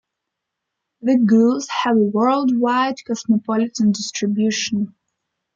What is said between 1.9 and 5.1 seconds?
a worldwide cosmopolitan distribution.